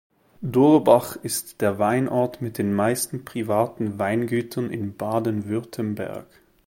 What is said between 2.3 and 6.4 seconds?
mit den meisten privaten Weingütern in Baden-Württemberg.